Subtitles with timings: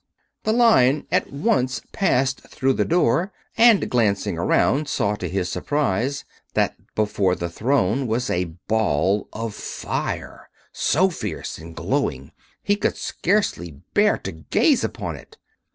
[0.45, 6.25] The Lion at once passed through the door, and glancing around saw, to his surprise,
[6.55, 12.31] that before the throne was a Ball of Fire, so fierce and glowing
[12.63, 15.37] he could scarcely bear to gaze upon it.